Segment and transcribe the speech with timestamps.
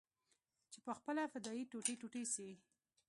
[0.71, 2.49] چې پخپله فدايي ټوټې ټوټې سي.